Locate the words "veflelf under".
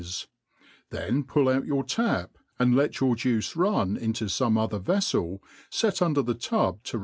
4.79-6.23